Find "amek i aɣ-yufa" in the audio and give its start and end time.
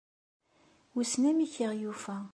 1.29-2.17